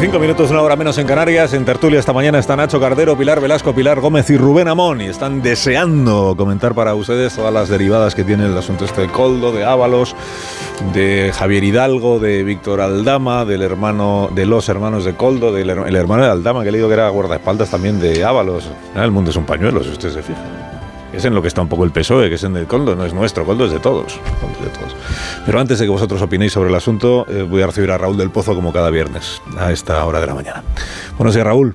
Cinco 0.00 0.18
minutos, 0.18 0.50
una 0.50 0.62
hora 0.62 0.76
menos 0.76 0.96
en 0.96 1.06
Canarias. 1.06 1.52
En 1.52 1.66
tertulia 1.66 2.00
esta 2.00 2.14
mañana 2.14 2.38
está 2.38 2.56
Nacho 2.56 2.80
Cardero, 2.80 3.18
Pilar 3.18 3.38
Velasco, 3.38 3.74
Pilar 3.74 4.00
Gómez 4.00 4.30
y 4.30 4.38
Rubén 4.38 4.66
Amón. 4.66 5.02
Y 5.02 5.04
están 5.04 5.42
deseando 5.42 6.34
comentar 6.38 6.74
para 6.74 6.94
ustedes 6.94 7.34
todas 7.34 7.52
las 7.52 7.68
derivadas 7.68 8.14
que 8.14 8.24
tiene 8.24 8.46
el 8.46 8.56
asunto 8.56 8.86
este 8.86 9.02
de 9.02 9.08
Coldo, 9.08 9.52
de 9.52 9.66
Ábalos, 9.66 10.16
de 10.94 11.30
Javier 11.34 11.64
Hidalgo, 11.64 12.18
de 12.18 12.42
Víctor 12.44 12.80
Aldama, 12.80 13.44
del 13.44 13.60
hermano, 13.60 14.30
de 14.34 14.46
los 14.46 14.70
hermanos 14.70 15.04
de 15.04 15.16
Coldo, 15.16 15.52
del 15.52 15.68
el 15.68 15.96
hermano 15.96 16.22
de 16.22 16.30
Aldama, 16.30 16.64
que 16.64 16.72
le 16.72 16.78
digo 16.78 16.88
que 16.88 16.94
era 16.94 17.10
guardaespaldas 17.10 17.68
también 17.70 18.00
de 18.00 18.24
Ábalos. 18.24 18.70
El 18.96 19.10
mundo 19.10 19.30
es 19.30 19.36
un 19.36 19.44
pañuelo, 19.44 19.84
si 19.84 19.90
usted 19.90 20.10
se 20.10 20.22
fija. 20.22 20.40
Es 21.12 21.26
en 21.26 21.34
lo 21.34 21.42
que 21.42 21.48
está 21.48 21.60
un 21.60 21.68
poco 21.68 21.84
el 21.84 21.90
PSOE, 21.90 22.30
que 22.30 22.36
es 22.36 22.44
en 22.44 22.56
el 22.56 22.66
Coldo, 22.66 22.96
no 22.96 23.04
es 23.04 23.12
nuestro, 23.12 23.44
Coldo 23.44 23.66
es 23.66 23.70
de 23.70 23.80
todos. 23.80 24.18
Coldo 24.40 24.56
es 24.60 24.64
de 24.64 24.78
todos. 24.78 24.96
Pero 25.46 25.58
antes 25.58 25.78
de 25.78 25.86
que 25.86 25.90
vosotros 25.90 26.20
opinéis 26.22 26.52
sobre 26.52 26.68
el 26.68 26.74
asunto, 26.74 27.26
eh, 27.28 27.42
voy 27.42 27.62
a 27.62 27.66
recibir 27.66 27.90
a 27.90 27.98
Raúl 27.98 28.16
del 28.16 28.30
Pozo 28.30 28.54
como 28.54 28.72
cada 28.72 28.90
viernes, 28.90 29.42
a 29.58 29.72
esta 29.72 30.04
hora 30.04 30.20
de 30.20 30.26
la 30.26 30.34
mañana. 30.34 30.62
Buenos 31.16 31.34
días, 31.34 31.46
Raúl. 31.46 31.74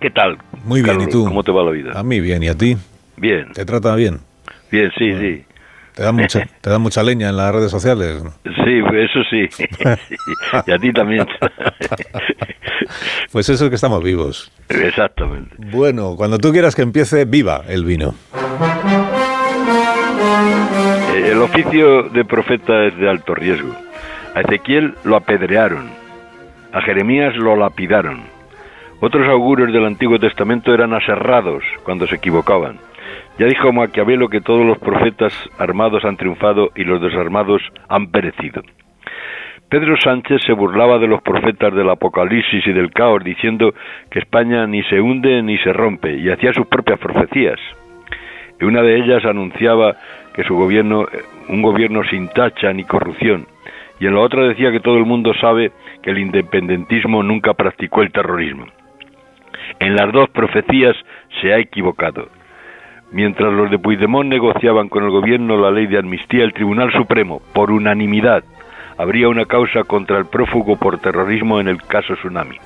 ¿Qué 0.00 0.10
tal? 0.10 0.38
Muy 0.64 0.82
bien? 0.82 1.00
¿y 1.00 1.06
tú? 1.08 1.24
¿Cómo 1.24 1.42
te 1.42 1.50
va 1.50 1.62
la 1.62 1.70
vida? 1.70 1.92
A 1.94 2.02
mí 2.02 2.20
bien, 2.20 2.42
¿y 2.42 2.48
a 2.48 2.54
ti? 2.54 2.76
Bien, 3.16 3.52
¿Te 3.52 3.64
trata 3.64 3.94
bien? 3.96 4.20
bien, 4.70 4.90
sí, 4.96 5.12
sí. 5.12 5.44
¿Te 5.94 6.02
dan 6.04 6.14
mucha, 6.14 6.46
te 6.60 6.70
dan 6.70 6.80
mucha 6.80 7.02
leña 7.02 7.28
en 7.30 7.36
las 7.36 7.52
redes 7.54 7.70
sociales? 7.70 8.22
Sí, 8.44 8.80
eso 8.94 9.20
sí. 9.30 9.48
y 10.66 10.70
a 10.70 10.78
ti 10.78 10.92
también. 10.92 11.26
Pues 13.32 13.48
eso 13.48 13.64
es 13.64 13.68
que 13.70 13.74
estamos 13.74 14.02
vivos. 14.02 14.52
Exactamente. 14.68 15.54
Bueno, 15.58 16.16
cuando 16.16 16.38
tú 16.38 16.52
quieras 16.52 16.74
que 16.74 16.82
empiece, 16.82 17.24
viva 17.24 17.62
el 17.68 17.84
vino. 17.84 18.14
Eh, 21.20 21.32
El 21.32 21.42
oficio 21.42 22.04
de 22.04 22.24
profeta 22.24 22.84
es 22.84 22.96
de 22.96 23.08
alto 23.08 23.34
riesgo. 23.34 23.74
A 24.34 24.40
Ezequiel 24.40 24.94
lo 25.04 25.16
apedrearon, 25.16 25.90
a 26.72 26.80
Jeremías 26.80 27.36
lo 27.36 27.56
lapidaron. 27.56 28.22
Otros 29.00 29.28
augurios 29.28 29.72
del 29.72 29.84
Antiguo 29.84 30.18
Testamento 30.18 30.72
eran 30.72 30.94
aserrados 30.94 31.64
cuando 31.84 32.06
se 32.06 32.16
equivocaban. 32.16 32.78
Ya 33.38 33.46
dijo 33.46 33.72
Maquiavelo 33.72 34.28
que 34.28 34.40
todos 34.40 34.64
los 34.64 34.78
profetas 34.78 35.32
armados 35.58 36.04
han 36.04 36.16
triunfado 36.16 36.70
y 36.74 36.84
los 36.84 37.00
desarmados 37.00 37.62
han 37.88 38.10
perecido. 38.10 38.62
Pedro 39.68 39.96
Sánchez 39.96 40.42
se 40.46 40.52
burlaba 40.52 40.98
de 40.98 41.06
los 41.06 41.22
profetas 41.22 41.74
del 41.74 41.90
Apocalipsis 41.90 42.66
y 42.66 42.72
del 42.72 42.92
caos, 42.92 43.22
diciendo 43.24 43.72
que 44.10 44.18
España 44.18 44.66
ni 44.66 44.82
se 44.84 45.00
hunde 45.00 45.42
ni 45.42 45.58
se 45.58 45.72
rompe, 45.72 46.16
y 46.16 46.28
hacía 46.28 46.52
sus 46.52 46.66
propias 46.66 46.98
profecías. 46.98 47.58
Y 48.60 48.64
una 48.64 48.82
de 48.82 48.96
ellas 48.96 49.24
anunciaba 49.24 49.96
que 50.34 50.44
su 50.44 50.54
gobierno, 50.54 51.02
eh, 51.02 51.22
un 51.48 51.62
gobierno 51.62 52.02
sin 52.04 52.28
tacha 52.28 52.72
ni 52.72 52.84
corrupción, 52.84 53.46
y 53.98 54.06
en 54.06 54.14
la 54.14 54.20
otra 54.20 54.44
decía 54.44 54.72
que 54.72 54.80
todo 54.80 54.96
el 54.96 55.04
mundo 55.04 55.34
sabe 55.34 55.72
que 56.02 56.10
el 56.10 56.18
independentismo 56.18 57.22
nunca 57.22 57.54
practicó 57.54 58.02
el 58.02 58.12
terrorismo. 58.12 58.66
En 59.78 59.94
las 59.94 60.12
dos 60.12 60.28
profecías 60.30 60.96
se 61.40 61.52
ha 61.52 61.58
equivocado. 61.58 62.28
Mientras 63.12 63.52
los 63.52 63.70
de 63.70 63.78
Puigdemont 63.78 64.28
negociaban 64.28 64.88
con 64.88 65.04
el 65.04 65.10
gobierno 65.10 65.56
la 65.58 65.70
ley 65.70 65.86
de 65.86 65.98
amnistía, 65.98 66.44
el 66.44 66.52
Tribunal 66.52 66.92
Supremo, 66.92 67.42
por 67.52 67.70
unanimidad, 67.70 68.44
habría 68.96 69.28
una 69.28 69.46
causa 69.46 69.84
contra 69.84 70.18
el 70.18 70.26
prófugo 70.26 70.76
por 70.76 70.98
terrorismo 70.98 71.60
en 71.60 71.68
el 71.68 71.82
caso 71.82 72.14
Tsunami. 72.14 72.56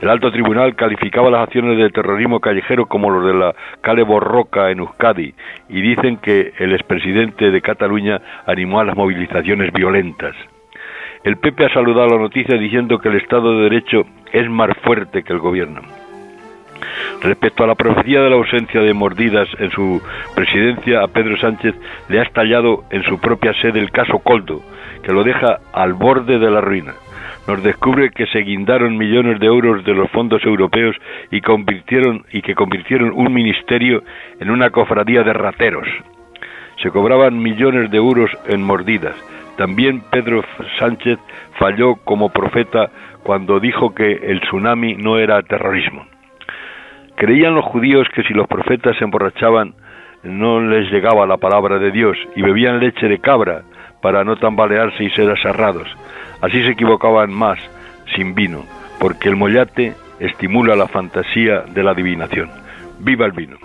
El 0.00 0.10
alto 0.10 0.30
tribunal 0.30 0.76
calificaba 0.76 1.30
las 1.30 1.44
acciones 1.44 1.78
de 1.78 1.88
terrorismo 1.88 2.38
callejero 2.38 2.86
como 2.86 3.10
los 3.10 3.24
de 3.24 3.34
la 3.34 3.54
Cale 3.80 4.02
Borroca 4.02 4.70
en 4.70 4.80
Euskadi 4.80 5.34
y 5.70 5.80
dicen 5.80 6.18
que 6.18 6.52
el 6.58 6.72
expresidente 6.74 7.50
de 7.50 7.62
Cataluña 7.62 8.20
animó 8.46 8.80
a 8.80 8.84
las 8.84 8.96
movilizaciones 8.96 9.72
violentas. 9.72 10.34
El 11.24 11.38
PP 11.38 11.64
ha 11.64 11.74
saludado 11.74 12.08
la 12.10 12.18
noticia 12.18 12.58
diciendo 12.58 12.98
que 12.98 13.08
el 13.08 13.16
Estado 13.16 13.56
de 13.56 13.64
Derecho 13.64 14.04
es 14.32 14.48
más 14.50 14.70
fuerte 14.82 15.22
que 15.22 15.32
el 15.32 15.38
gobierno. 15.38 15.80
Respecto 17.22 17.64
a 17.64 17.66
la 17.66 17.74
profecía 17.74 18.20
de 18.20 18.30
la 18.30 18.36
ausencia 18.36 18.82
de 18.82 18.92
mordidas 18.92 19.48
en 19.58 19.70
su 19.70 20.02
presidencia, 20.34 21.02
a 21.02 21.08
Pedro 21.08 21.36
Sánchez 21.38 21.74
le 22.08 22.20
ha 22.20 22.22
estallado 22.22 22.84
en 22.90 23.02
su 23.04 23.18
propia 23.18 23.54
sede 23.54 23.80
el 23.80 23.90
caso 23.90 24.18
Coldo, 24.18 24.60
que 25.02 25.12
lo 25.12 25.24
deja 25.24 25.58
al 25.72 25.94
borde 25.94 26.38
de 26.38 26.50
la 26.50 26.60
ruina. 26.60 26.92
Nos 27.46 27.62
descubre 27.62 28.10
que 28.10 28.26
se 28.26 28.40
guindaron 28.40 28.98
millones 28.98 29.38
de 29.38 29.46
euros 29.46 29.84
de 29.84 29.94
los 29.94 30.10
fondos 30.10 30.44
europeos 30.44 30.96
y 31.30 31.40
convirtieron 31.40 32.24
y 32.32 32.42
que 32.42 32.56
convirtieron 32.56 33.12
un 33.14 33.32
ministerio 33.32 34.02
en 34.40 34.50
una 34.50 34.70
cofradía 34.70 35.22
de 35.22 35.32
rateros. 35.32 35.86
Se 36.82 36.90
cobraban 36.90 37.40
millones 37.40 37.90
de 37.90 37.98
euros 37.98 38.30
en 38.48 38.62
mordidas. 38.62 39.14
También 39.56 40.02
Pedro 40.10 40.44
Sánchez 40.78 41.18
falló 41.58 41.94
como 42.04 42.30
profeta 42.30 42.90
cuando 43.22 43.60
dijo 43.60 43.94
que 43.94 44.12
el 44.12 44.40
tsunami 44.40 44.94
no 44.96 45.18
era 45.18 45.42
terrorismo. 45.42 46.04
Creían 47.14 47.54
los 47.54 47.64
judíos 47.64 48.08
que 48.14 48.24
si 48.24 48.34
los 48.34 48.48
profetas 48.48 48.96
se 48.98 49.04
emborrachaban 49.04 49.74
no 50.24 50.60
les 50.60 50.90
llegaba 50.90 51.26
la 51.26 51.36
palabra 51.36 51.78
de 51.78 51.92
Dios 51.92 52.18
y 52.34 52.42
bebían 52.42 52.80
leche 52.80 53.08
de 53.08 53.20
cabra 53.20 53.62
para 54.06 54.22
no 54.22 54.36
tambalearse 54.36 55.02
y 55.02 55.10
ser 55.10 55.28
aserrados. 55.28 55.88
Así 56.40 56.62
se 56.62 56.70
equivocaban 56.70 57.32
más 57.32 57.58
sin 58.14 58.36
vino, 58.36 58.64
porque 59.00 59.28
el 59.28 59.34
mollate 59.34 59.94
estimula 60.20 60.76
la 60.76 60.86
fantasía 60.86 61.62
de 61.62 61.82
la 61.82 61.90
adivinación. 61.90 62.48
¡Viva 63.00 63.26
el 63.26 63.32
vino! 63.32 63.56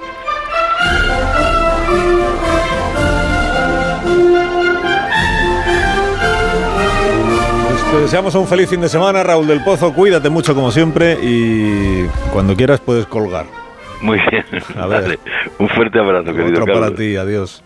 Pues 7.70 7.92
te 7.92 7.98
deseamos 8.02 8.34
un 8.34 8.48
feliz 8.48 8.68
fin 8.68 8.82
de 8.82 8.90
semana, 8.90 9.22
Raúl 9.22 9.46
del 9.46 9.64
Pozo. 9.64 9.94
Cuídate 9.94 10.32
mucho 10.32 10.56
como 10.56 10.72
siempre 10.72 11.20
y 11.22 12.08
cuando 12.34 12.56
quieras 12.56 12.80
puedes 12.80 13.06
colgar. 13.06 13.46
Muy 14.02 14.20
bien. 14.32 14.44
A 14.76 14.88
ver. 14.88 15.20
Un 15.60 15.70
fuerte 15.70 16.00
abrazo, 16.00 16.34
querido 16.34 16.48
Otro 16.48 16.66
Carlos. 16.66 16.84
para 16.84 16.96
ti, 16.96 17.16
adiós. 17.16 17.64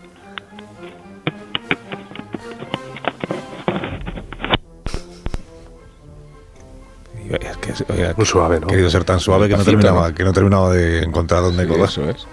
Es 7.34 7.56
que- 7.58 7.92
oye, 7.92 8.14
Muy 8.16 8.26
suave, 8.26 8.60
¿no? 8.60 8.66
Querido 8.66 8.90
ser 8.90 9.04
tan 9.04 9.20
suave 9.20 9.48
que 9.48 9.56
no, 9.56 9.64
terminaba, 9.64 10.12
que 10.12 10.24
no 10.24 10.32
terminaba 10.32 10.70
de 10.72 11.02
encontrar 11.02 11.42
dónde 11.42 11.66
Sí, 11.66 11.72
eso 11.82 12.08
es. 12.08 12.26